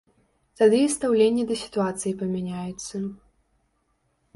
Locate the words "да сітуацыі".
1.53-2.17